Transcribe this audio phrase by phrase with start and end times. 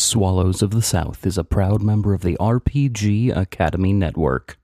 [0.00, 4.58] Swallows of the South is a proud member of the RPG Academy Network.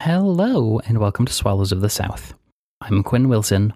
[0.00, 2.34] Hello, and welcome to Swallows of the South.
[2.80, 3.74] I'm Quinn Wilson,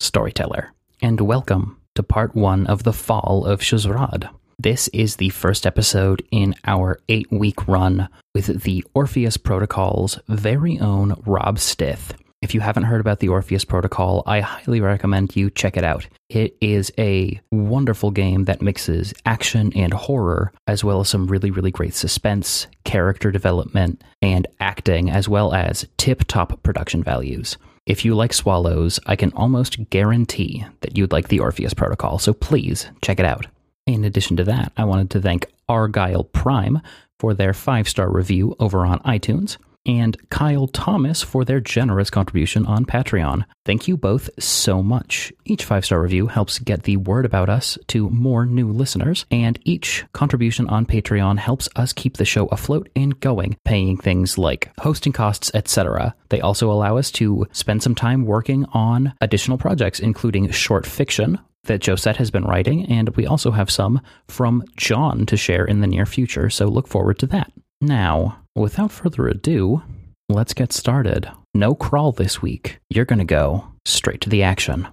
[0.00, 4.28] storyteller, and welcome to part one of The Fall of Shazrad.
[4.58, 10.80] This is the first episode in our eight week run with the Orpheus Protocol's very
[10.80, 12.12] own Rob Stith.
[12.42, 16.06] If you haven't heard about the Orpheus Protocol, I highly recommend you check it out.
[16.30, 21.50] It is a wonderful game that mixes action and horror, as well as some really,
[21.50, 27.58] really great suspense, character development, and acting, as well as tip top production values.
[27.84, 32.32] If you like swallows, I can almost guarantee that you'd like the Orpheus Protocol, so
[32.32, 33.48] please check it out.
[33.86, 36.80] In addition to that, I wanted to thank Argyle Prime
[37.18, 42.66] for their five star review over on iTunes and Kyle Thomas for their generous contribution
[42.66, 43.44] on Patreon.
[43.64, 45.32] Thank you both so much.
[45.44, 49.58] Each five star review helps get the word about us to more new listeners, and
[49.64, 54.70] each contribution on Patreon helps us keep the show afloat and going, paying things like
[54.80, 56.14] hosting costs, etc.
[56.28, 61.38] They also allow us to spend some time working on additional projects, including short fiction,
[61.64, 65.80] that Josette has been writing, and we also have some from John to share in
[65.80, 67.52] the near future, so look forward to that.
[67.80, 69.82] Now, without further ado,
[70.28, 71.30] let's get started.
[71.54, 72.78] No crawl this week.
[72.88, 74.86] You're going to go straight to the action.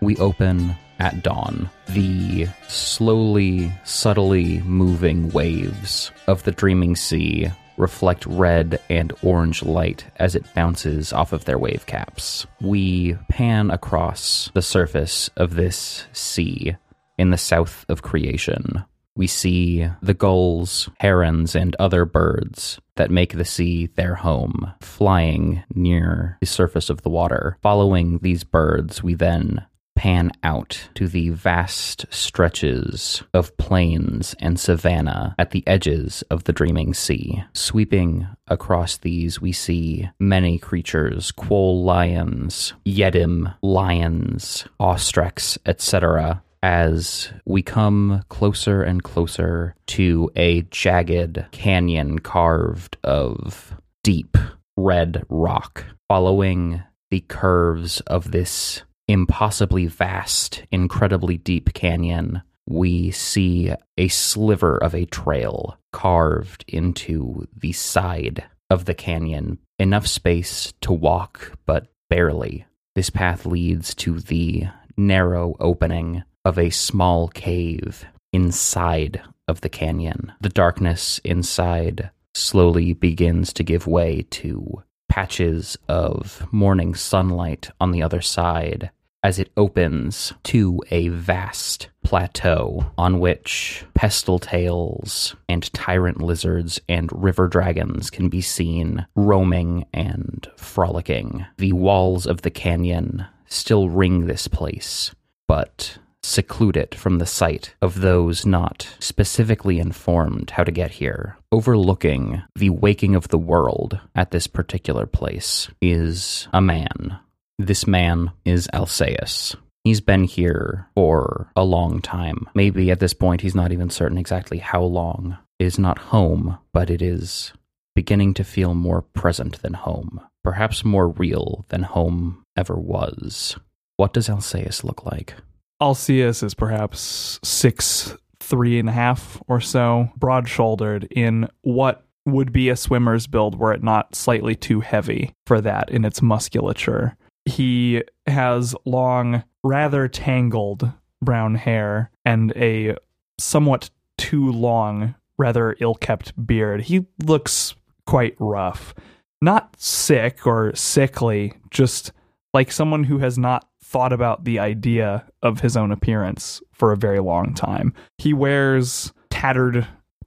[0.00, 1.68] We open at dawn.
[1.88, 10.34] The slowly, subtly moving waves of the dreaming sea reflect red and orange light as
[10.34, 12.46] it bounces off of their wave caps.
[12.60, 16.76] We pan across the surface of this sea
[17.16, 18.84] in the south of creation.
[19.16, 25.64] We see the gulls, herons, and other birds that make the sea their home, flying
[25.74, 27.56] near the surface of the water.
[27.60, 29.66] Following these birds, we then
[29.98, 36.52] pan out to the vast stretches of plains and savanna at the edges of the
[36.52, 37.42] dreaming sea.
[37.52, 46.44] Sweeping across these, we see many creatures quoll lions, yeddim lions, ostrex, etc.
[46.62, 54.38] As we come closer and closer to a jagged canyon carved of deep
[54.76, 64.08] red rock, following the curves of this impossibly vast, incredibly deep canyon, we see a
[64.08, 69.58] sliver of a trail carved into the side of the canyon.
[69.78, 72.66] Enough space to walk, but barely.
[72.94, 80.32] This path leads to the narrow opening of a small cave inside of the canyon.
[80.40, 88.02] The darkness inside slowly begins to give way to patches of morning sunlight on the
[88.02, 88.90] other side
[89.22, 97.10] as it opens to a vast plateau on which pestle tails and tyrant lizards and
[97.12, 101.44] river dragons can be seen roaming and frolicking.
[101.58, 105.14] The walls of the canyon still ring this place,
[105.46, 111.36] but seclude it from the sight of those not specifically informed how to get here.
[111.52, 117.18] Overlooking the waking of the world at this particular place is a man
[117.58, 119.56] this man is Alceus.
[119.84, 122.48] He's been here for a long time.
[122.54, 125.38] Maybe at this point he's not even certain exactly how long.
[125.58, 127.52] It is not home, but it is
[127.94, 130.20] beginning to feel more present than home.
[130.44, 133.56] Perhaps more real than home ever was.
[133.96, 135.34] What does Alceus look like?
[135.80, 142.52] Alceus is perhaps six, three and a half or so, broad shouldered in what would
[142.52, 147.16] be a swimmer's build were it not slightly too heavy for that in its musculature.
[147.44, 150.90] He has long, rather tangled
[151.20, 152.96] brown hair and a
[153.38, 156.82] somewhat too long, rather ill kept beard.
[156.82, 157.74] He looks
[158.06, 158.94] quite rough.
[159.40, 162.12] Not sick or sickly, just
[162.52, 166.96] like someone who has not thought about the idea of his own appearance for a
[166.96, 167.94] very long time.
[168.18, 169.86] He wears tattered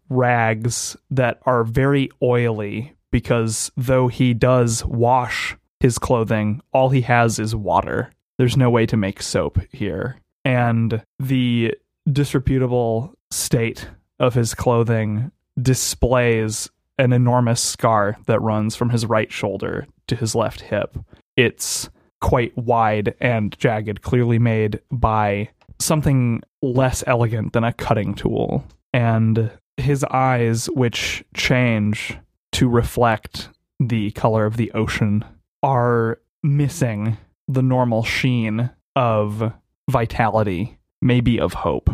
[0.09, 7.39] rags that are very oily because though he does wash his clothing, all he has
[7.39, 8.11] is water.
[8.37, 10.17] There's no way to make soap here.
[10.45, 11.75] And the
[12.11, 13.89] disreputable state
[14.19, 16.69] of his clothing displays
[16.99, 20.95] an enormous scar that runs from his right shoulder to his left hip.
[21.35, 21.89] It's
[22.19, 25.49] quite wide and jagged, clearly made by
[25.79, 28.63] something less elegant than a cutting tool.
[28.93, 32.19] And his eyes, which change
[32.51, 33.49] to reflect
[33.79, 35.25] the color of the ocean
[35.63, 37.17] are missing
[37.47, 39.53] the normal sheen of
[39.89, 41.89] vitality, maybe of hope.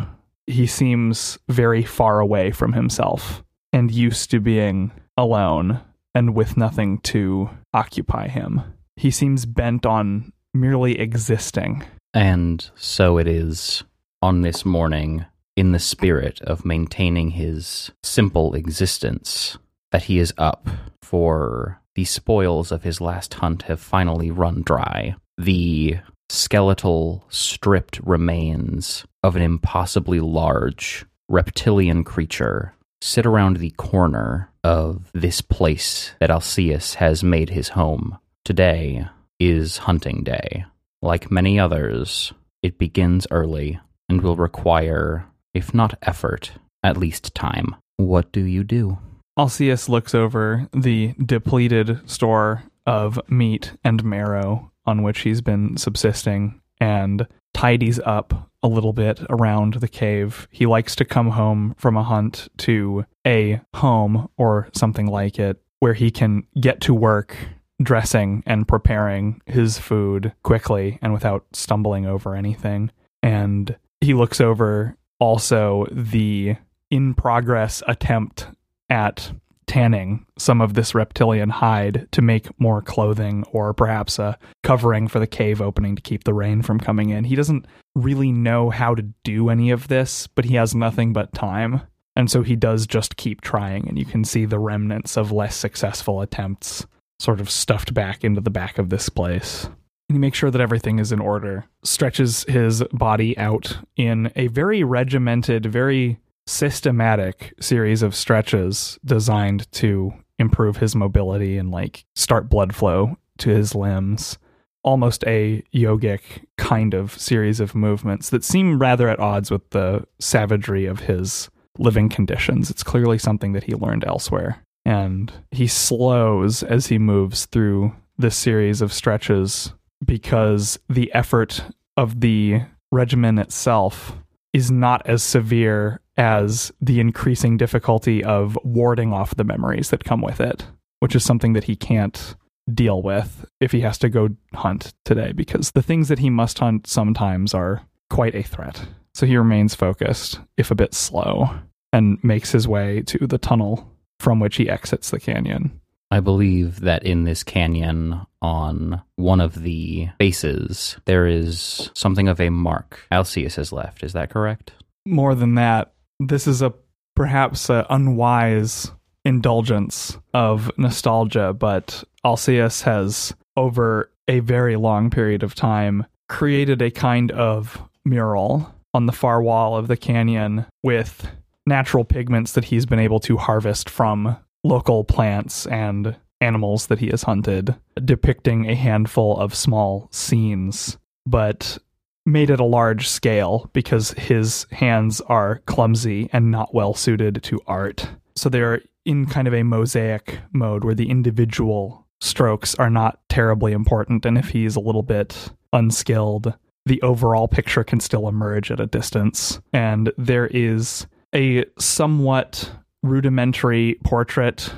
[0.46, 3.44] He seems very far away from himself
[3.74, 5.82] and used to being alone
[6.16, 8.62] and with nothing to occupy him.
[8.96, 11.84] He seems bent on merely existing.
[12.14, 13.84] And so it is
[14.22, 15.26] on this morning,
[15.56, 19.58] in the spirit of maintaining his simple existence,
[19.92, 20.68] that he is up,
[21.02, 25.16] for the spoils of his last hunt have finally run dry.
[25.40, 25.98] The
[26.30, 35.42] skeletal, stripped remains of an impossibly large reptilian creature sit around the corner of this
[35.42, 38.20] place that Alceus has made his home.
[38.46, 39.08] Today
[39.40, 40.66] is hunting day.
[41.02, 46.52] Like many others, it begins early and will require, if not effort,
[46.84, 47.76] at least time.
[47.96, 49.00] What do you do?
[49.38, 56.60] Alceus looks over the depleted store of meat and marrow on which he's been subsisting
[56.80, 60.48] and tidies up a little bit around the cave.
[60.52, 65.62] He likes to come home from a hunt to a home or something like it
[65.80, 67.38] where he can get to work
[67.82, 72.92] dressing and preparing his food quickly and without stumbling over anything.
[73.22, 76.56] And he looks over also the
[76.90, 78.48] in progress attempt
[78.90, 79.32] at
[79.68, 85.20] tanning some of this reptilian hide to make more clothing or perhaps a covering for
[85.20, 87.26] the cave opening to keep the rain from coming in.
[87.26, 91.34] He doesn't really know how to do any of this, but he has nothing but
[91.34, 91.82] time.
[92.16, 95.56] And so he does just keep trying, and you can see the remnants of less
[95.56, 96.88] successful attempts
[97.20, 99.66] sort of stuffed back into the back of this place.
[100.10, 104.48] And he makes sure that everything is in order, stretches his body out in a
[104.48, 112.50] very regimented, very systematic series of stretches designed to improve his mobility and like start
[112.50, 114.38] blood flow to his limbs.
[114.84, 120.06] Almost a yogic kind of series of movements that seem rather at odds with the
[120.20, 122.70] savagery of his living conditions.
[122.70, 124.64] It's clearly something that he learned elsewhere.
[124.86, 129.74] And he slows as he moves through this series of stretches
[130.04, 131.62] because the effort
[131.98, 132.62] of the
[132.92, 134.14] regimen itself
[134.54, 140.22] is not as severe as the increasing difficulty of warding off the memories that come
[140.22, 140.66] with it,
[141.00, 142.36] which is something that he can't
[142.74, 146.60] deal with if he has to go hunt today because the things that he must
[146.60, 148.86] hunt sometimes are quite a threat.
[149.14, 151.50] So he remains focused, if a bit slow,
[151.94, 155.80] and makes his way to the tunnel from which he exits the canyon.
[156.10, 162.40] I believe that in this canyon, on one of the faces, there is something of
[162.40, 164.04] a mark Alceus has left.
[164.04, 164.72] Is that correct?
[165.06, 166.74] More than that, this is a
[167.16, 168.92] perhaps a unwise
[169.26, 176.92] indulgence of nostalgia, but Alceus has, over a very long period of time, created a
[176.92, 181.28] kind of mural on the far wall of the canyon with
[181.66, 187.08] natural pigments that he's been able to harvest from local plants and animals that he
[187.08, 191.78] has hunted, depicting a handful of small scenes, but
[192.28, 197.60] made at a large scale because his hands are clumsy and not well suited to
[197.66, 198.08] art.
[198.36, 203.72] So they're in kind of a mosaic mode where the individual strokes are not terribly
[203.72, 204.26] important.
[204.26, 206.54] And if he's a little bit unskilled,
[206.86, 209.60] the overall picture can still emerge at a distance.
[209.72, 212.72] And there is a somewhat
[213.04, 214.74] rudimentary portrait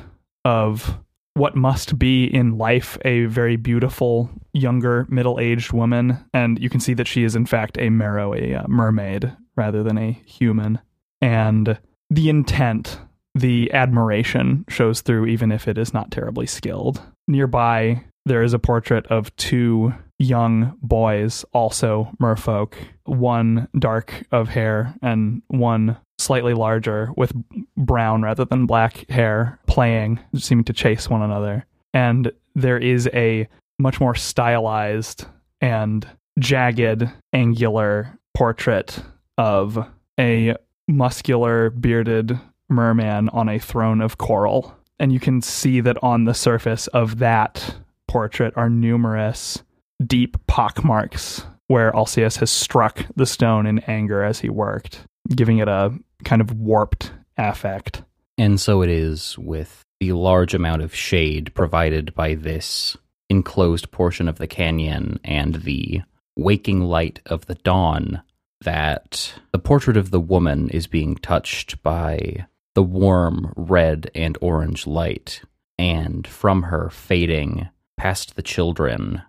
[0.46, 1.00] of
[1.34, 6.24] what must be in life a very beautiful younger middle-aged woman.
[6.34, 9.84] And you can see that she is in fact a marrow a uh, mermaid rather
[9.84, 10.80] than a human.
[11.22, 13.00] And the intent
[13.36, 17.02] the admiration shows through even if it is not terribly skilled.
[17.28, 22.74] Nearby there is a portrait of two young boys also merfolk.
[23.06, 27.34] One dark of hair and one slightly larger with
[27.78, 31.66] brown rather than black hair playing, seeming to chase one another.
[31.94, 33.48] And there is a
[33.80, 35.26] much more stylized
[35.62, 36.08] and
[36.38, 39.00] jagged, angular portrait
[39.38, 39.86] of
[40.20, 40.56] a
[40.88, 44.76] muscular, bearded merman on a throne of coral.
[45.00, 47.76] And you can see that on the surface of that
[48.08, 49.64] portrait are numerous
[50.06, 55.02] deep pockmarks where Alceus has struck the stone in anger as he worked,
[55.36, 55.94] giving it a
[56.24, 58.04] kind of warped affect.
[58.38, 62.96] And so it is with the large amount of shade provided by this
[63.30, 66.02] enclosed portion of the canyon and the
[66.36, 68.22] waking light of the dawn
[68.62, 72.46] that the portrait of the woman is being touched by
[72.76, 75.42] the warm red and orange light,
[75.78, 79.22] and from her fading past the children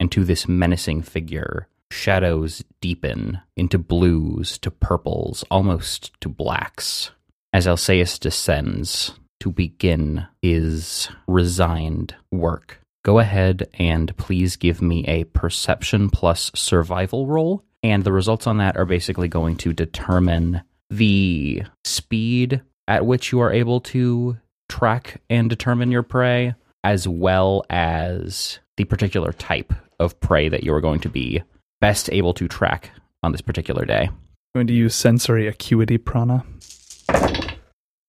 [0.00, 7.10] and to this menacing figure, shadows deepen into blues to purples, almost to blacks.
[7.52, 15.24] As Alceus descends to begin his resigned work, go ahead and please give me a
[15.24, 17.64] perception plus survival roll.
[17.82, 23.40] And the results on that are basically going to determine the speed at which you
[23.40, 24.36] are able to
[24.68, 30.74] track and determine your prey, as well as the particular type of prey that you
[30.74, 31.42] are going to be
[31.80, 32.90] best able to track
[33.22, 34.08] on this particular day.
[34.08, 36.44] I'm going to use sensory acuity prana.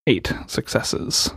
[0.07, 1.31] Eight successes.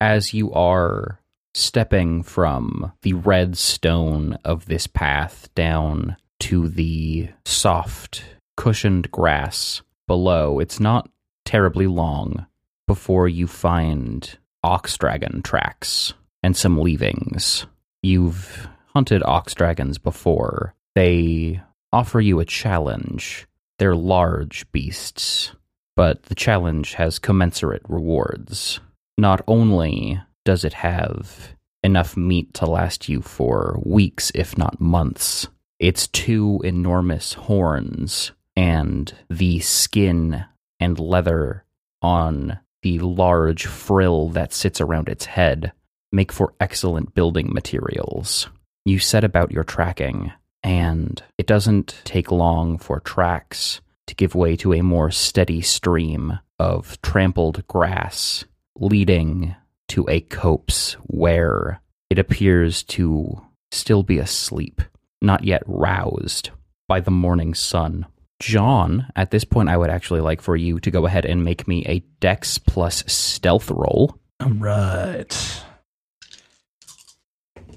[0.00, 1.20] As you are
[1.54, 8.24] stepping from the red stone of this path down to the soft,
[8.56, 11.08] cushioned grass below, it's not
[11.44, 12.46] terribly long
[12.86, 17.66] before you find ox dragon tracks and some leavings.
[18.02, 20.74] You've hunted ox dragons before.
[20.96, 21.60] They
[21.92, 23.46] offer you a challenge.
[23.78, 25.52] They're large beasts,
[25.94, 28.80] but the challenge has commensurate rewards.
[29.18, 35.48] Not only does it have enough meat to last you for weeks, if not months,
[35.78, 40.46] its two enormous horns and the skin
[40.80, 41.66] and leather
[42.00, 45.72] on the large frill that sits around its head
[46.10, 48.48] make for excellent building materials.
[48.86, 50.32] You set about your tracking,
[50.66, 56.40] and it doesn't take long for tracks to give way to a more steady stream
[56.58, 58.44] of trampled grass
[58.76, 59.54] leading
[59.86, 61.80] to a copse where
[62.10, 64.82] it appears to still be asleep,
[65.22, 66.50] not yet roused
[66.88, 68.04] by the morning sun.
[68.40, 71.68] John, at this point, I would actually like for you to go ahead and make
[71.68, 74.18] me a dex plus stealth roll.
[74.40, 75.62] All right.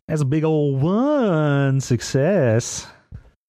[0.09, 2.87] That's a big old one success.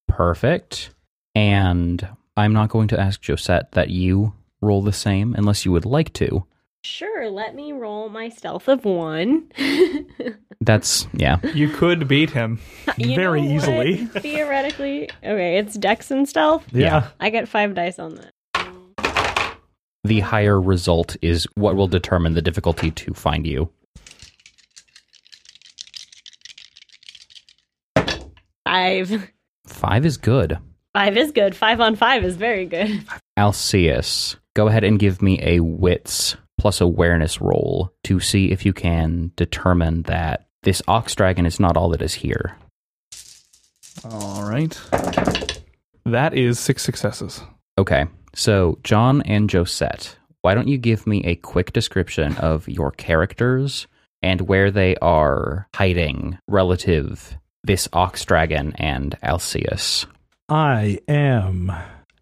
[0.08, 0.90] Perfect.
[1.34, 5.86] And I'm not going to ask Josette that you roll the same unless you would
[5.86, 6.44] like to.
[6.84, 9.50] Sure, let me roll my stealth of one.
[10.60, 11.38] That's, yeah.
[11.54, 12.60] You could beat him.
[12.98, 13.86] You Very know what?
[13.86, 14.06] easily.
[14.20, 15.08] Theoretically.
[15.24, 16.66] Okay, it's Dex and stealth.
[16.72, 17.08] Yeah.
[17.18, 19.54] I get five dice on that.
[20.04, 23.70] The higher result is what will determine the difficulty to find you.
[28.70, 29.32] Five.
[29.66, 30.56] Five is good.
[30.94, 31.56] Five is good.
[31.56, 33.04] Five on five is very good.
[33.36, 38.72] Alceus, go ahead and give me a wits plus awareness roll to see if you
[38.72, 42.56] can determine that this ox dragon is not all that is here.
[44.04, 44.80] All right.
[46.04, 47.42] That is six successes.
[47.76, 52.92] Okay, so John and Josette, why don't you give me a quick description of your
[52.92, 53.88] characters
[54.22, 60.06] and where they are hiding relative this ox dragon and Alceus?
[60.48, 61.72] I am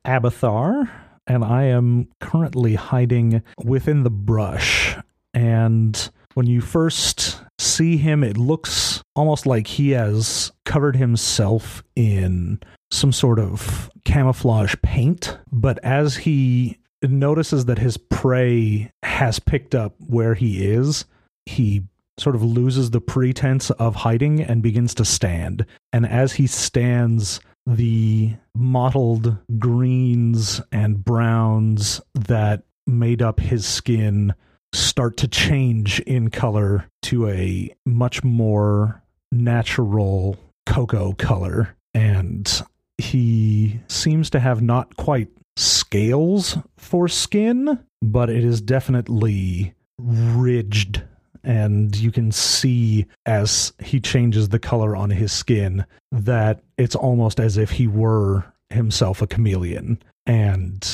[0.04, 0.90] Abathar,
[1.26, 4.96] and I am currently hiding within the brush.
[5.34, 12.60] And when you first see him, it looks almost like he has covered himself in
[12.90, 15.38] some sort of camouflage paint.
[15.50, 21.04] But as he notices that his prey has picked up where he is,
[21.46, 21.82] he
[22.20, 25.64] sort of loses the pretense of hiding and begins to stand.
[25.92, 34.34] And as he stands, the mottled greens and browns that made up his skin
[34.72, 41.76] start to change in color to a much more natural cocoa color.
[41.94, 42.62] And
[42.98, 51.02] he seems to have not quite scales for skin, but it is definitely ridged
[51.48, 57.40] and you can see as he changes the color on his skin that it's almost
[57.40, 59.98] as if he were himself a chameleon.
[60.26, 60.86] And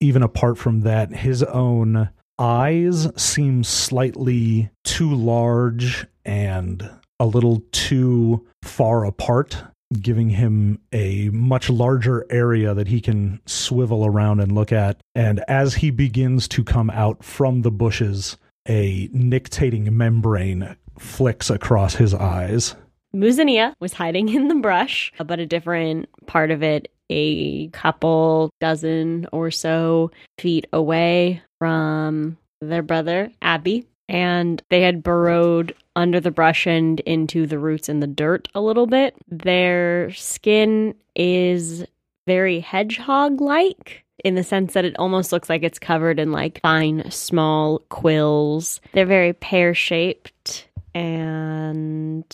[0.00, 6.88] even apart from that, his own eyes seem slightly too large and
[7.20, 9.62] a little too far apart,
[10.00, 15.02] giving him a much larger area that he can swivel around and look at.
[15.14, 18.38] And as he begins to come out from the bushes,
[18.68, 22.74] a nictitating membrane flicks across his eyes.
[23.14, 29.26] Muzinia was hiding in the brush, but a different part of it, a couple dozen
[29.32, 33.86] or so feet away from their brother, Abby.
[34.10, 38.60] And they had burrowed under the brush and into the roots in the dirt a
[38.60, 39.14] little bit.
[39.28, 41.84] Their skin is
[42.26, 46.60] very hedgehog like in the sense that it almost looks like it's covered in like
[46.60, 48.80] fine, small quills.
[48.92, 52.24] They're very pear shaped and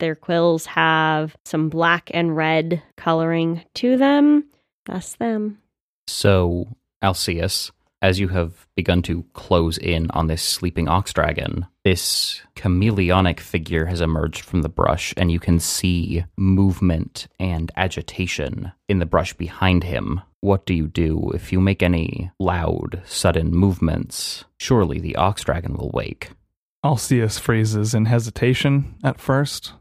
[0.00, 4.44] Their quills have some black and red coloring to them.
[4.86, 5.58] That's them.
[6.08, 6.66] So,
[7.02, 7.70] Alceus,
[8.02, 13.86] as you have begun to close in on this sleeping ox dragon, this chameleonic figure
[13.86, 19.32] has emerged from the brush, and you can see movement and agitation in the brush
[19.34, 20.20] behind him.
[20.40, 24.44] What do you do if you make any loud, sudden movements?
[24.58, 26.30] Surely the ox dragon will wake.
[26.82, 29.74] Alceus freezes in hesitation at first.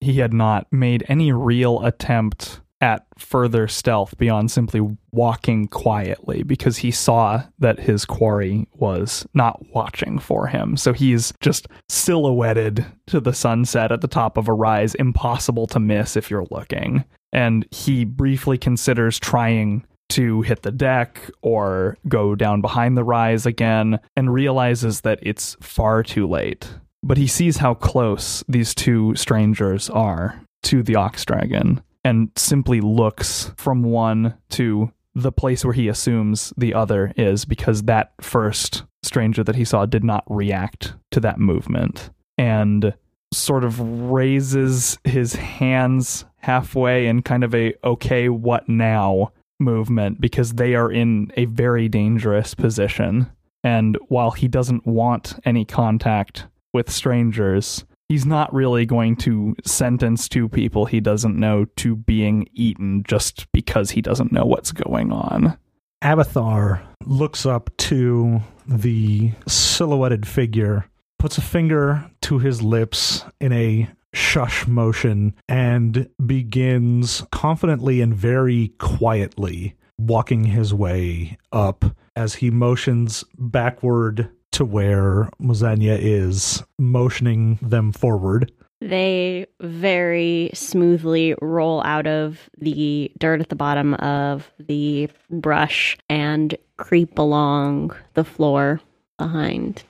[0.00, 4.80] He had not made any real attempt at further stealth beyond simply
[5.10, 10.76] walking quietly because he saw that his quarry was not watching for him.
[10.76, 15.80] So he's just silhouetted to the sunset at the top of a rise, impossible to
[15.80, 17.04] miss if you're looking.
[17.32, 23.46] And he briefly considers trying to hit the deck or go down behind the rise
[23.46, 26.68] again and realizes that it's far too late.
[27.02, 32.80] But he sees how close these two strangers are to the ox dragon and simply
[32.80, 38.84] looks from one to the place where he assumes the other is because that first
[39.02, 42.94] stranger that he saw did not react to that movement and
[43.32, 50.52] sort of raises his hands halfway in kind of a okay what now movement because
[50.52, 53.28] they are in a very dangerous position.
[53.64, 60.28] And while he doesn't want any contact with strangers he's not really going to sentence
[60.28, 65.12] two people he doesn't know to being eaten just because he doesn't know what's going
[65.12, 65.58] on.
[66.02, 70.86] Abathar looks up to the silhouetted figure,
[71.18, 78.68] puts a finger to his lips in a shush motion, and begins confidently and very
[78.78, 81.84] quietly walking his way up
[82.14, 88.50] as he motions backward to where Muzanya is, motioning them forward.
[88.80, 96.56] They very smoothly roll out of the dirt at the bottom of the brush and
[96.78, 98.80] creep along the floor
[99.18, 99.82] behind.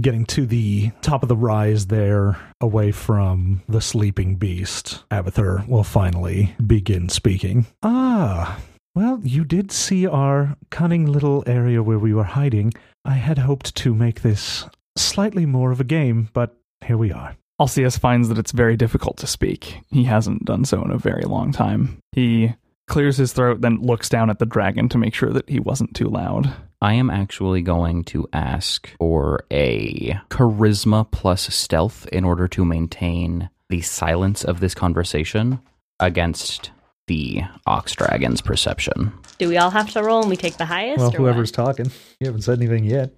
[0.00, 5.84] Getting to the top of the rise there, away from the sleeping beast, Abathar will
[5.84, 7.66] finally begin speaking.
[7.84, 8.58] Ah,
[8.96, 12.74] well, you did see our cunning little area where we were hiding.
[13.08, 17.38] I had hoped to make this slightly more of a game, but here we are.
[17.58, 19.80] Alceus finds that it's very difficult to speak.
[19.88, 22.02] He hasn't done so in a very long time.
[22.12, 22.54] He
[22.86, 25.96] clears his throat, then looks down at the dragon to make sure that he wasn't
[25.96, 26.52] too loud.
[26.82, 33.48] I am actually going to ask for a charisma plus stealth in order to maintain
[33.70, 35.60] the silence of this conversation
[35.98, 36.72] against
[37.06, 39.14] the ox dragon's perception.
[39.38, 40.98] Do we all have to roll and we take the highest?
[40.98, 41.66] Well, whoever's what?
[41.66, 41.92] talking.
[42.20, 43.12] You haven't said anything yet.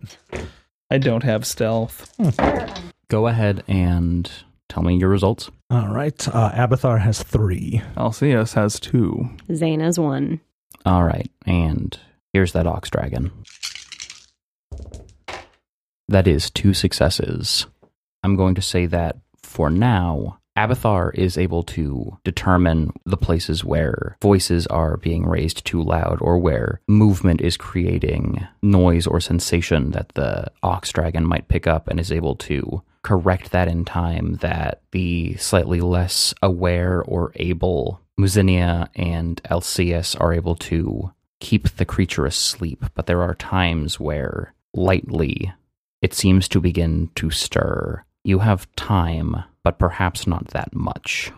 [0.91, 2.13] I don't have stealth.
[3.09, 4.31] Go ahead and
[4.69, 5.51] tell me your results.
[5.71, 6.29] All right.
[6.29, 7.83] Uh, Abathar has three.
[7.97, 9.31] Alceus has two.
[9.51, 10.41] Zaina's one.
[10.87, 11.99] All right, and
[12.33, 13.31] here's that ox dragon.
[16.09, 17.67] That is two successes.
[18.23, 24.17] I'm going to say that for now, Abathar is able to determine the places where
[24.21, 30.11] voices are being raised too loud or where movement is creating noise or sensation that
[30.11, 34.83] the ox dragon might pick up and is able to correct that in time that
[34.93, 41.11] the slightly less aware or able Muzinia and Alceus are able to
[41.41, 45.53] keep the creature asleep, but there are times where lightly
[46.03, 48.05] it seems to begin to stir.
[48.23, 51.33] You have time, but perhaps not that much.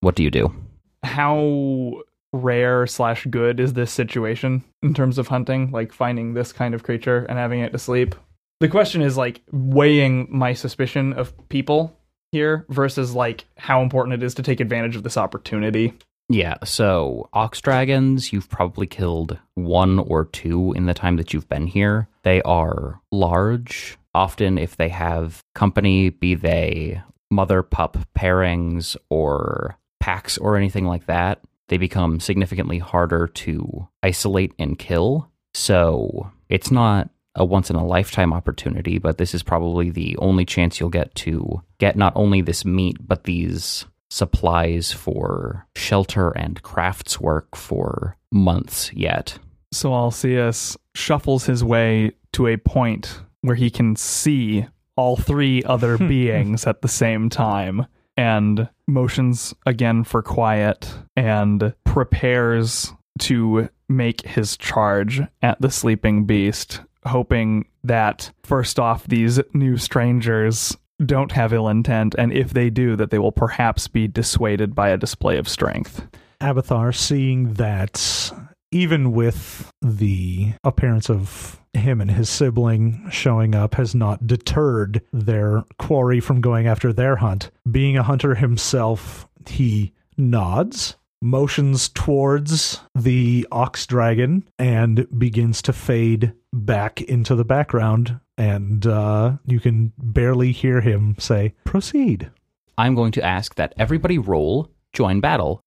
[0.00, 0.54] What do you do?
[1.02, 5.70] How rare slash good is this situation in terms of hunting?
[5.70, 8.14] Like finding this kind of creature and having it to sleep?
[8.60, 11.98] The question is like weighing my suspicion of people
[12.32, 15.92] here versus like how important it is to take advantage of this opportunity.
[16.28, 21.48] Yeah, so ox dragons, you've probably killed one or two in the time that you've
[21.48, 22.08] been here.
[22.22, 23.98] They are large.
[24.14, 27.02] Often, if they have company, be they
[27.34, 34.52] mother pup pairings or packs or anything like that, they become significantly harder to isolate
[34.58, 35.30] and kill.
[35.54, 40.44] So it's not a once in a lifetime opportunity, but this is probably the only
[40.44, 46.62] chance you'll get to get not only this meat, but these supplies for shelter and
[46.62, 49.38] crafts work for months yet.
[49.72, 54.66] So Alceus shuffles his way to a point where he can see
[54.96, 62.92] all three other beings at the same time and motions again for quiet and prepares
[63.18, 70.76] to make his charge at the sleeping beast, hoping that first off, these new strangers
[71.04, 74.88] don't have ill intent, and if they do, that they will perhaps be dissuaded by
[74.90, 76.06] a display of strength.
[76.40, 78.32] Abathar, seeing that
[78.74, 85.62] even with the appearance of him and his sibling showing up, has not deterred their
[85.78, 87.50] quarry from going after their hunt.
[87.70, 96.32] Being a hunter himself, he nods, motions towards the ox dragon, and begins to fade
[96.52, 98.18] back into the background.
[98.36, 102.30] And uh, you can barely hear him say, Proceed.
[102.76, 105.62] I'm going to ask that everybody roll join battle.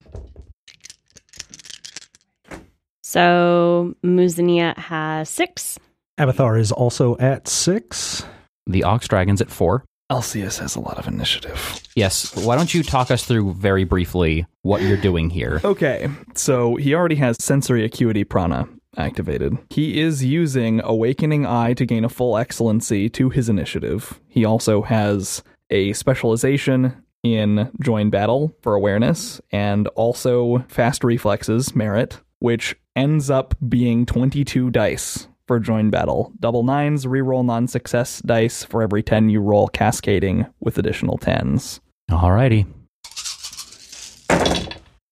[3.10, 5.80] So Muzania has six.
[6.20, 8.26] Abathar is also at six.
[8.66, 9.86] The Ox Dragon's at four.
[10.12, 11.82] Alceus has a lot of initiative.
[11.96, 15.62] Yes, why don't you talk us through very briefly what you're doing here?
[15.64, 18.68] Okay, so he already has sensory acuity prana
[18.98, 19.58] activated.
[19.70, 24.20] He is using Awakening Eye to gain a full excellency to his initiative.
[24.28, 32.20] He also has a specialization in join battle for awareness and also fast reflexes merit,
[32.40, 36.34] which ends up being 22 dice for join battle.
[36.40, 41.80] Double nines, reroll non success dice for every 10 you roll, cascading with additional 10s.
[42.12, 42.68] Alrighty.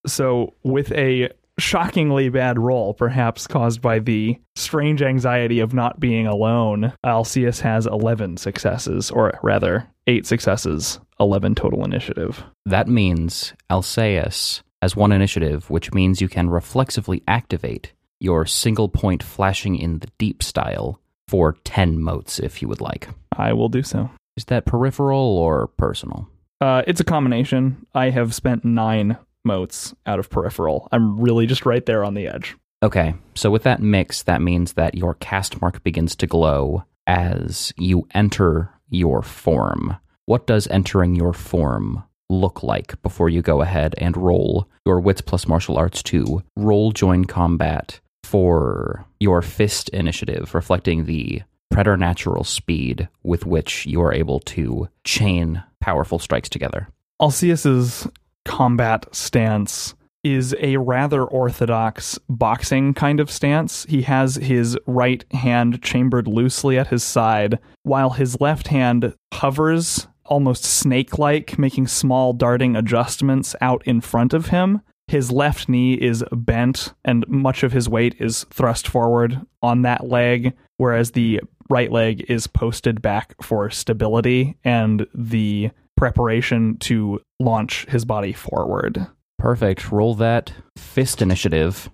[0.06, 6.28] So, with a shockingly bad roll, perhaps caused by the strange anxiety of not being
[6.28, 12.44] alone, Alceus has 11 successes, or rather, 8 successes, 11 total initiative.
[12.66, 19.22] That means Alceus has one initiative, which means you can reflexively activate your single point
[19.24, 23.08] flashing in the deep style for 10 motes if you would like.
[23.36, 24.10] I will do so.
[24.38, 26.28] Is that peripheral or personal?
[26.62, 27.86] Uh, it's a combination.
[27.94, 30.88] I have spent nine motes out of peripheral.
[30.92, 32.56] I'm really just right there on the edge.
[32.84, 37.74] Okay, so with that mix, that means that your caste mark begins to glow as
[37.78, 39.98] you enter your form.
[40.26, 45.22] What does entering your form look like before you go ahead and roll your wits
[45.22, 53.08] plus martial arts to roll join combat for your fist initiative, reflecting the preternatural speed
[53.24, 56.88] with which you are able to chain powerful strikes together.
[57.20, 58.08] Alceus's
[58.44, 63.86] combat stance is a rather orthodox boxing kind of stance.
[63.88, 70.08] He has his right hand chambered loosely at his side, while his left hand hovers
[70.26, 74.82] almost snake like, making small darting adjustments out in front of him.
[75.08, 80.08] His left knee is bent, and much of his weight is thrust forward on that
[80.08, 87.86] leg, whereas the right leg is posted back for stability and the preparation to launch
[87.86, 89.08] his body forward.
[89.38, 89.92] Perfect.
[89.92, 91.90] Roll that fist initiative.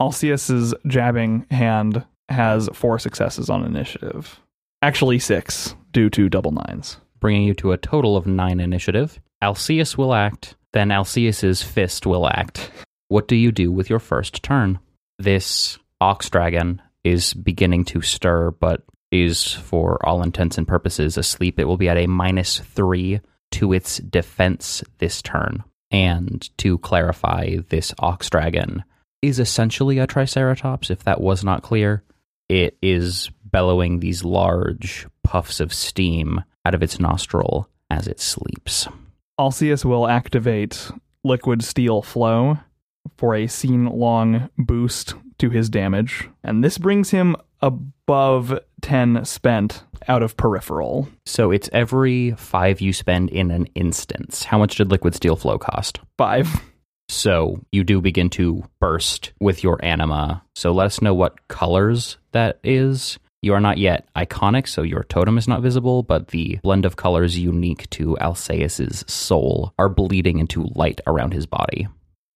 [0.00, 4.40] Alceus's jabbing hand has four successes on initiative.
[4.80, 6.98] Actually, six due to double nines.
[7.20, 9.20] bringing you to a total of nine initiative.
[9.42, 12.70] Alceus will act, then Alceus's fist will act.
[13.08, 14.78] What do you do with your first turn?
[15.18, 21.58] This ox dragon is beginning to stir, but is, for all intents and purposes, asleep.
[21.58, 23.20] It will be at a minus three
[23.52, 25.64] to its defense this turn.
[25.90, 28.84] And to clarify, this ox dragon
[29.22, 32.02] is essentially a triceratops, if that was not clear.
[32.50, 38.88] It is bellowing these large puffs of steam out of its nostril as it sleeps.
[39.38, 40.90] Alceus will activate
[41.24, 42.58] Liquid Steel Flow
[43.16, 49.84] for a scene long boost to his damage, and this brings him above 10 spent
[50.06, 51.08] out of peripheral.
[51.26, 54.44] So it's every five you spend in an instance.
[54.44, 56.00] How much did Liquid Steel Flow cost?
[56.16, 56.48] Five.
[57.08, 60.42] So you do begin to burst with your anima.
[60.54, 63.18] So let us know what colors that is.
[63.40, 66.96] You are not yet iconic, so your totem is not visible, but the blend of
[66.96, 71.86] colors unique to Alceus's soul are bleeding into light around his body.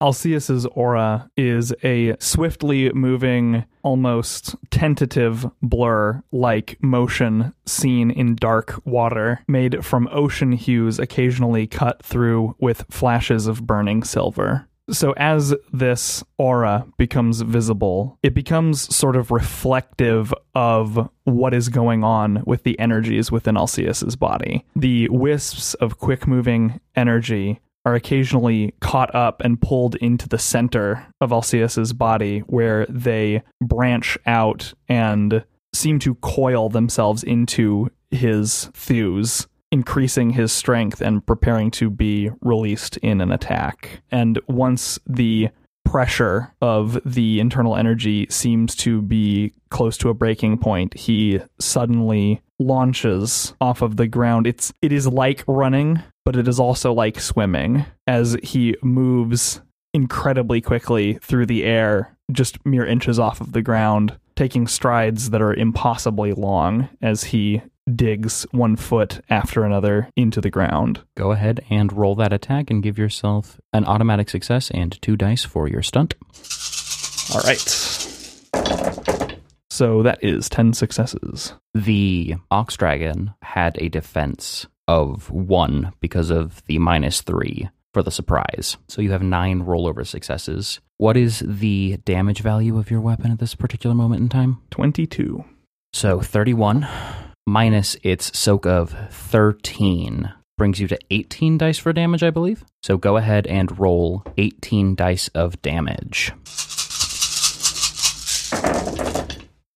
[0.00, 9.44] Alceus's aura is a swiftly moving, almost tentative blur like motion seen in dark water,
[9.46, 14.68] made from ocean hues occasionally cut through with flashes of burning silver.
[14.90, 22.02] So, as this aura becomes visible, it becomes sort of reflective of what is going
[22.02, 24.64] on with the energies within Alceus's body.
[24.74, 31.06] The wisps of quick moving energy are occasionally caught up and pulled into the center
[31.20, 39.46] of Alceus's body, where they branch out and seem to coil themselves into his thews,
[39.72, 44.02] increasing his strength and preparing to be released in an attack.
[44.12, 45.48] And once the
[45.84, 52.40] pressure of the internal energy seems to be close to a breaking point, he suddenly
[52.58, 54.46] launches off of the ground.
[54.46, 59.60] It's it is like running, but it is also like swimming as he moves
[59.94, 65.42] incredibly quickly through the air, just mere inches off of the ground, taking strides that
[65.42, 71.00] are impossibly long as he digs one foot after another into the ground.
[71.16, 75.44] Go ahead and roll that attack and give yourself an automatic success and two dice
[75.44, 76.14] for your stunt.
[77.34, 77.58] All right.
[79.70, 81.54] So that is 10 successes.
[81.74, 88.10] The Ox Dragon had a defense of one because of the minus three for the
[88.10, 88.76] surprise.
[88.88, 90.80] So you have nine rollover successes.
[90.98, 94.62] What is the damage value of your weapon at this particular moment in time?
[94.70, 95.44] 22.
[95.92, 96.86] So 31
[97.46, 102.64] minus its soak of 13 brings you to 18 dice for damage, I believe.
[102.82, 106.32] So go ahead and roll 18 dice of damage.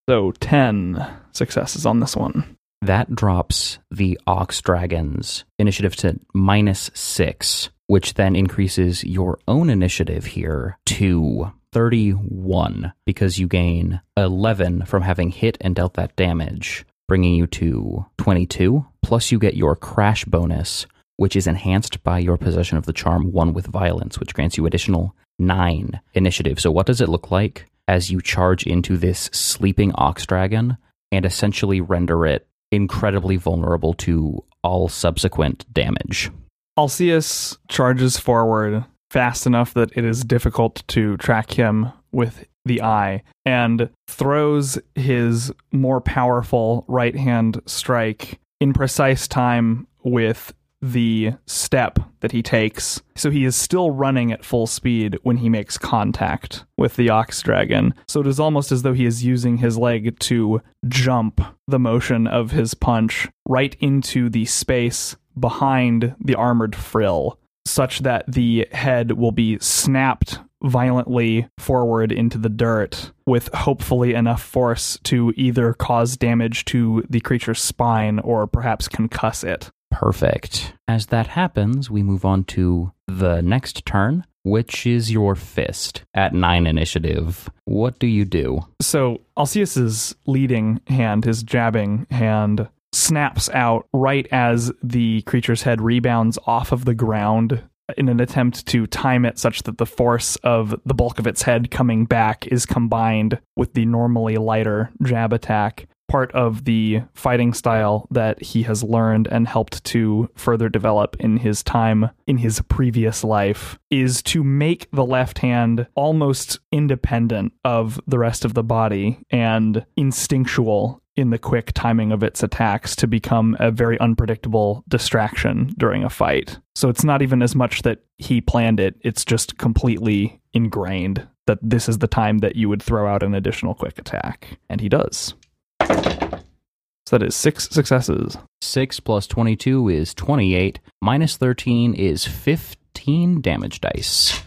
[0.09, 2.57] So 10 successes on this one.
[2.83, 10.26] That drops the Ox Dragon's initiative to minus six, which then increases your own initiative
[10.26, 17.34] here to 31 because you gain 11 from having hit and dealt that damage, bringing
[17.34, 18.86] you to 22.
[19.02, 23.32] Plus, you get your crash bonus, which is enhanced by your possession of the charm
[23.32, 26.60] One with Violence, which grants you additional nine initiative.
[26.60, 30.76] So, what does it look like as you charge into this sleeping Ox Dragon
[31.12, 36.30] and essentially render it incredibly vulnerable to all subsequent damage?
[36.76, 43.22] Alceus charges forward fast enough that it is difficult to track him with the eye
[43.44, 52.33] and throws his more powerful right hand strike in precise time with the step that
[52.33, 53.02] he takes.
[53.16, 57.40] So he is still running at full speed when he makes contact with the ox
[57.42, 57.94] dragon.
[58.09, 62.26] So it is almost as though he is using his leg to jump the motion
[62.26, 69.12] of his punch right into the space behind the armored frill, such that the head
[69.12, 76.16] will be snapped violently forward into the dirt with hopefully enough force to either cause
[76.16, 79.70] damage to the creature's spine or perhaps concuss it.
[79.90, 80.72] Perfect.
[80.88, 86.34] As that happens, we move on to the next turn, which is your fist at
[86.34, 87.48] nine initiative.
[87.64, 88.66] What do you do?
[88.80, 96.38] So Alceus's leading hand, his jabbing hand, snaps out right as the creature's head rebounds
[96.46, 97.62] off of the ground
[97.96, 101.42] in an attempt to time it such that the force of the bulk of its
[101.42, 105.87] head coming back is combined with the normally lighter jab attack.
[106.08, 111.38] Part of the fighting style that he has learned and helped to further develop in
[111.38, 118.00] his time in his previous life is to make the left hand almost independent of
[118.06, 123.06] the rest of the body and instinctual in the quick timing of its attacks to
[123.06, 126.58] become a very unpredictable distraction during a fight.
[126.74, 131.58] So it's not even as much that he planned it, it's just completely ingrained that
[131.62, 134.58] this is the time that you would throw out an additional quick attack.
[134.68, 135.34] And he does.
[135.80, 138.36] So that is six successes.
[138.62, 144.42] 6 plus 22 is 28, minus 13 is 15 damage dice.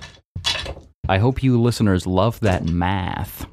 [1.07, 3.45] I hope you listeners love that math.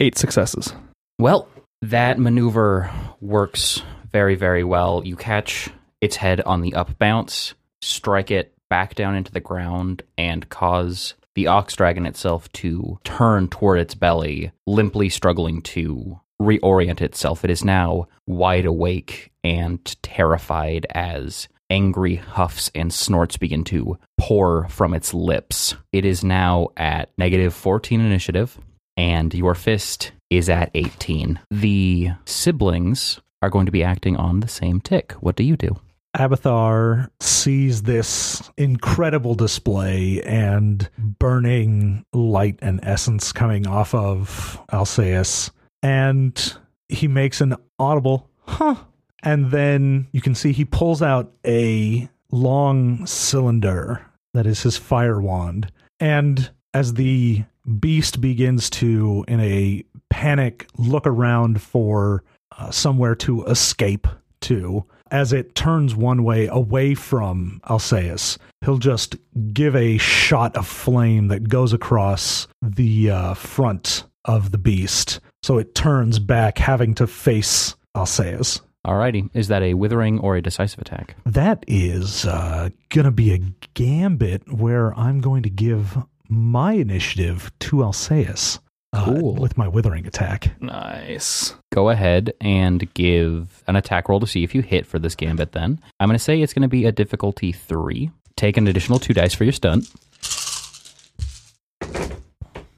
[0.00, 0.74] Eight successes.
[1.18, 1.48] Well,
[1.82, 5.02] that maneuver works very, very well.
[5.04, 10.02] You catch its head on the up bounce, strike it back down into the ground,
[10.18, 17.00] and cause the ox dragon itself to turn toward its belly, limply struggling to reorient
[17.00, 17.44] itself.
[17.44, 24.68] It is now wide awake and terrified as angry huffs and snorts begin to pour
[24.68, 25.74] from its lips.
[25.92, 28.58] It is now at negative 14 initiative,
[28.96, 31.40] and your fist is at 18.
[31.50, 35.12] The siblings are going to be acting on the same tick.
[35.20, 35.76] What do you do?
[36.14, 45.50] Abathar sees this incredible display and burning light and essence coming off of Alceus,
[45.82, 46.54] and
[46.88, 48.76] he makes an audible, huh.
[49.22, 55.20] And then you can see he pulls out a long cylinder that is his fire
[55.20, 55.72] wand.
[55.98, 57.44] And as the
[57.78, 62.22] beast begins to, in a panic, look around for
[62.58, 64.06] uh, somewhere to escape
[64.42, 69.14] to, as it turns one way away from Alceus, he'll just
[69.52, 75.20] give a shot of flame that goes across the uh, front of the beast.
[75.44, 78.60] So it turns back, having to face Alceus.
[78.84, 79.30] Alrighty.
[79.34, 81.14] Is that a withering or a decisive attack?
[81.24, 83.40] That is uh, going to be a
[83.74, 85.96] gambit where I'm going to give
[86.28, 88.58] my initiative to Alceus
[88.94, 89.34] uh, Cool.
[89.34, 90.52] with my withering attack.
[90.62, 91.54] Nice.
[91.72, 95.52] Go ahead and give an attack roll to see if you hit for this gambit
[95.52, 95.80] then.
[96.00, 98.10] I'm going to say it's going to be a difficulty three.
[98.36, 99.88] Take an additional two dice for your stunt.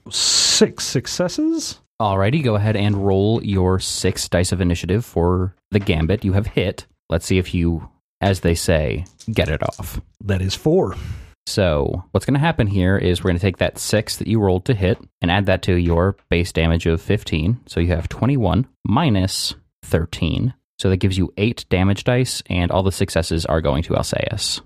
[0.09, 1.79] Six successes.
[2.01, 6.47] Alrighty, go ahead and roll your six dice of initiative for the gambit you have
[6.47, 6.85] hit.
[7.09, 7.89] Let's see if you,
[8.21, 9.99] as they say, get it off.
[10.23, 10.95] That is four.
[11.47, 14.37] So, what's going to happen here is we're going to take that six that you
[14.37, 17.61] rolled to hit and add that to your base damage of 15.
[17.67, 20.53] So, you have 21 minus 13.
[20.77, 24.59] So, that gives you eight damage dice, and all the successes are going to Alceus.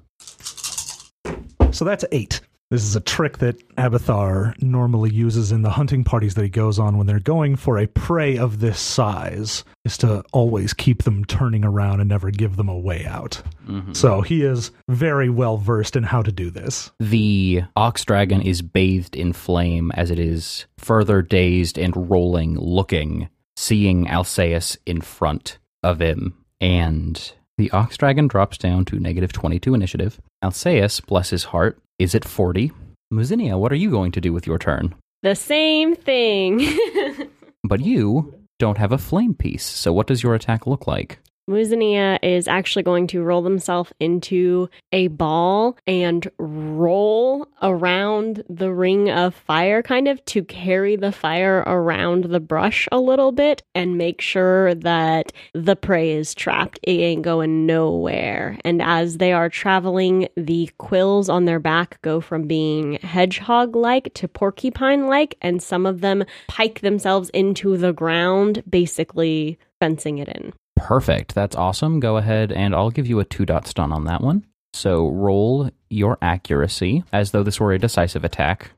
[1.72, 2.42] So that's eight.
[2.72, 6.80] This is a trick that Abathar normally uses in the hunting parties that he goes
[6.80, 11.26] on when they're going for a prey of this size, is to always keep them
[11.26, 13.42] turning around and never give them a way out.
[13.68, 13.92] Mm-hmm.
[13.92, 16.90] So he is very well versed in how to do this.
[17.02, 23.28] The ox dragon is bathed in flame as it is further dazed and rolling, looking,
[23.58, 26.38] seeing Alceus in front of him.
[26.62, 30.22] And the ox dragon drops down to negative 22 initiative.
[30.42, 32.72] Alceus, bless his heart, is it 40.
[33.14, 34.96] Muzinia, what are you going to do with your turn?
[35.22, 36.68] The same thing.
[37.64, 41.20] But you don't have a flame piece, so what does your attack look like?
[41.50, 49.10] Muzinia is actually going to roll themselves into a ball and roll around the ring
[49.10, 53.98] of fire, kind of to carry the fire around the brush a little bit and
[53.98, 56.80] make sure that the prey is trapped.
[56.84, 58.58] It ain't going nowhere.
[58.64, 64.14] And as they are traveling, the quills on their back go from being hedgehog like
[64.16, 70.30] to porcupine like, and some of them pike themselves into the ground, basically fencing it
[70.30, 70.54] in.
[70.76, 71.36] Perfect.
[71.36, 72.00] That's awesome.
[72.00, 74.46] Go ahead and I'll give you a two dot stun on that one.
[74.74, 78.72] So roll your accuracy as though this were a decisive attack.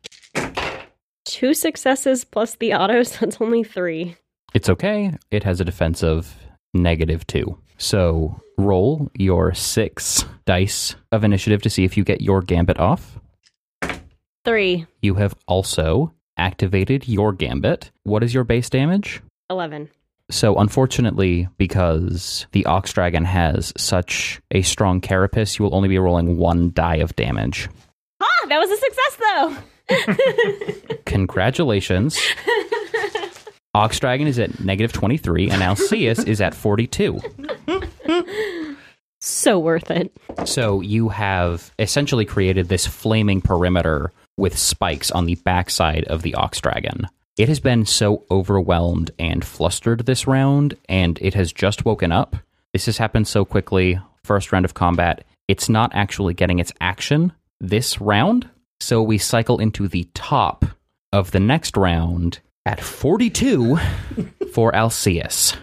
[1.25, 4.17] Two successes plus the autos, that's only three.
[4.53, 5.13] It's okay.
[5.31, 6.35] It has a defense of
[6.73, 7.57] negative two.
[7.77, 13.19] So roll your six dice of initiative to see if you get your gambit off.
[14.45, 14.85] Three.
[15.01, 17.91] You have also activated your gambit.
[18.03, 19.21] What is your base damage?
[19.49, 19.89] 11.
[20.31, 25.97] So, unfortunately, because the Ox Dragon has such a strong carapace, you will only be
[25.99, 27.69] rolling one die of damage.
[28.21, 30.95] Ah, that was a success though!
[31.05, 32.17] Congratulations.
[33.75, 37.19] Ox Dragon is at negative 23, and Alceus is at 42.
[39.19, 40.15] so worth it.
[40.45, 46.35] So, you have essentially created this flaming perimeter with spikes on the backside of the
[46.35, 47.07] Ox Dragon.
[47.35, 52.35] It has been so overwhelmed and flustered this round, and it has just woken up.
[52.73, 53.99] This has happened so quickly.
[54.23, 55.25] First round of combat.
[55.47, 58.47] It's not actually getting its action this round.
[58.79, 60.63] So we cycle into the top
[61.11, 63.77] of the next round at 42
[64.53, 65.55] for Alceus.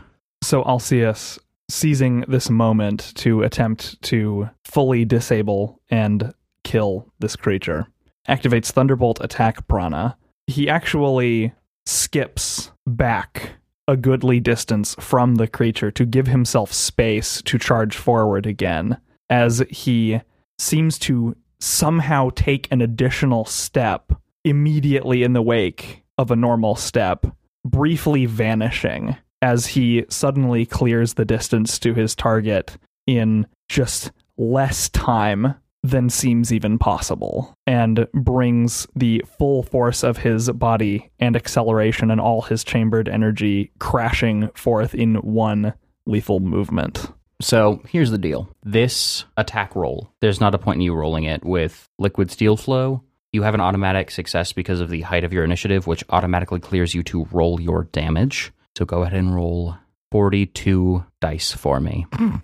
[0.42, 1.38] So Alceus,
[1.70, 7.87] seizing this moment to attempt to fully disable and kill this creature,
[8.28, 10.16] activates Thunderbolt Attack Prana.
[10.48, 11.52] He actually
[11.90, 13.55] skips back
[13.88, 18.96] a goodly distance from the creature to give himself space to charge forward again
[19.29, 20.20] as he
[20.59, 24.12] seems to somehow take an additional step
[24.44, 27.26] immediately in the wake of a normal step,
[27.64, 32.76] briefly vanishing as he suddenly clears the distance to his target
[33.07, 40.50] in just less time than seems even possible and brings the full force of his
[40.50, 45.72] body and acceleration and all his chambered energy crashing forth in one
[46.06, 47.10] lethal movement.
[47.40, 51.44] So here's the deal this attack roll, there's not a point in you rolling it
[51.44, 53.02] with liquid steel flow.
[53.32, 56.94] You have an automatic success because of the height of your initiative, which automatically clears
[56.94, 58.52] you to roll your damage.
[58.76, 59.76] So go ahead and roll
[60.10, 62.06] 42 dice for me.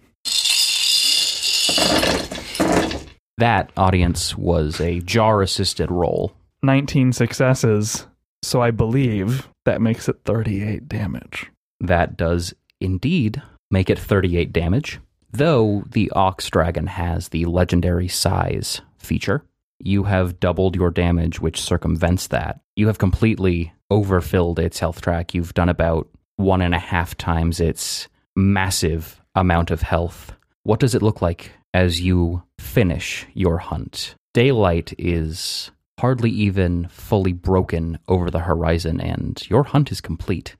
[3.38, 6.32] that audience was a jar assisted roll.
[6.62, 8.06] 19 successes,
[8.42, 11.50] so I believe that makes it 38 damage.
[11.80, 15.00] That does indeed make it 38 damage.
[15.30, 19.44] Though the Ox Dragon has the legendary size feature,
[19.78, 22.60] you have doubled your damage, which circumvents that.
[22.74, 25.34] You have completely overfilled its health track.
[25.34, 30.32] You've done about one and a half times its massive amount of health.
[30.62, 32.42] What does it look like as you
[32.76, 34.14] finish your hunt?
[34.34, 40.56] Daylight is hardly even fully broken over the horizon, and your hunt is complete.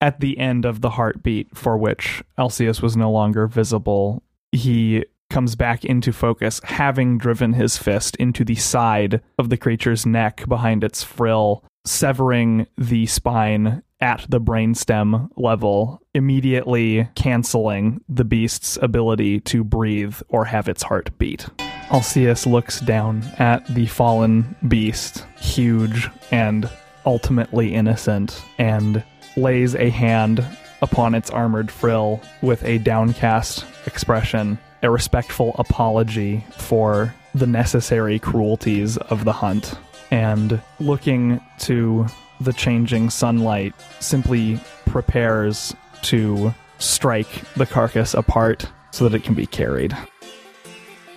[0.00, 5.56] at the end of the heartbeat for which Alceus was no longer visible, he comes
[5.56, 10.84] back into focus, having driven his fist into the side of the creature's neck behind
[10.84, 19.64] its frill, severing the spine at the brainstem level, immediately canceling the beast's ability to
[19.64, 21.46] breathe or have its heart beat.
[21.88, 26.68] Alceus looks down at the fallen beast, huge and
[27.06, 29.02] ultimately innocent, and
[29.36, 30.44] lays a hand
[30.82, 38.96] upon its armored frill with a downcast expression, a respectful apology for the necessary cruelties
[38.96, 39.78] of the hunt,
[40.10, 42.06] and looking to
[42.40, 49.46] the changing sunlight, simply prepares to strike the carcass apart so that it can be
[49.46, 49.96] carried.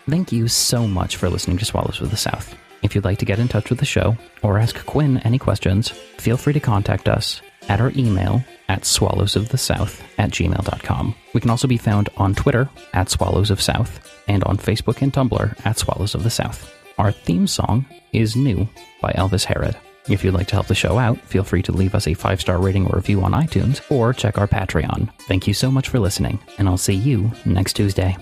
[0.09, 2.55] Thank you so much for listening to Swallows of the South.
[2.81, 5.89] If you'd like to get in touch with the show or ask Quinn any questions,
[5.89, 11.15] feel free to contact us at our email at swallowsofthesouth at gmail.com.
[11.33, 15.13] We can also be found on Twitter at Swallows of South and on Facebook and
[15.13, 16.78] Tumblr at Swallows of the South.
[16.99, 18.67] Our theme song is New
[19.01, 19.77] by Elvis Herod.
[20.09, 22.41] If you'd like to help the show out, feel free to leave us a five
[22.41, 25.09] star rating or review on iTunes or check our Patreon.
[25.21, 28.17] Thank you so much for listening, and I'll see you next Tuesday.